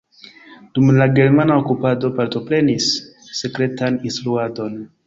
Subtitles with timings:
[0.77, 2.91] Dum la germana okupado partoprenis
[3.43, 4.87] sekretan instruadon.